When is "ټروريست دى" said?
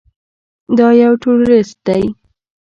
1.21-2.03